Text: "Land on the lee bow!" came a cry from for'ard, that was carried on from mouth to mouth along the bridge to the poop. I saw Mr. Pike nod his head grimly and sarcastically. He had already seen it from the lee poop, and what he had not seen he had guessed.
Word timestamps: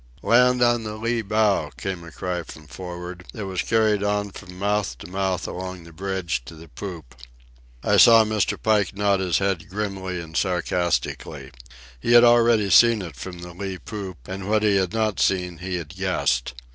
"Land 0.23 0.63
on 0.63 0.81
the 0.81 0.95
lee 0.97 1.21
bow!" 1.21 1.69
came 1.77 2.03
a 2.03 2.11
cry 2.11 2.41
from 2.41 2.65
for'ard, 2.65 3.23
that 3.33 3.45
was 3.45 3.61
carried 3.61 4.01
on 4.01 4.31
from 4.31 4.57
mouth 4.57 4.97
to 4.97 5.07
mouth 5.07 5.47
along 5.47 5.83
the 5.83 5.93
bridge 5.93 6.43
to 6.45 6.55
the 6.55 6.67
poop. 6.69 7.13
I 7.83 7.97
saw 7.97 8.25
Mr. 8.25 8.59
Pike 8.59 8.95
nod 8.95 9.19
his 9.19 9.37
head 9.37 9.69
grimly 9.69 10.19
and 10.19 10.35
sarcastically. 10.35 11.51
He 11.99 12.13
had 12.13 12.23
already 12.23 12.71
seen 12.71 13.03
it 13.03 13.15
from 13.15 13.41
the 13.43 13.53
lee 13.53 13.77
poop, 13.77 14.27
and 14.27 14.49
what 14.49 14.63
he 14.63 14.75
had 14.77 14.91
not 14.91 15.19
seen 15.19 15.59
he 15.59 15.75
had 15.75 15.89
guessed. 15.89 16.55